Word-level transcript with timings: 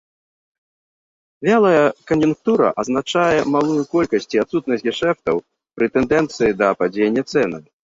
Вялая 1.47 1.83
кан'юнктура 2.11 2.69
азначае 2.85 3.41
малую 3.57 3.83
колькасць 3.93 4.27
ці 4.33 4.41
адсутнасць 4.47 4.85
гешэфтаў 4.89 5.35
пры 5.79 5.93
тэндэнцыі 6.01 6.51
да 6.65 6.75
падзення 6.83 7.23
цэнаў. 7.31 7.63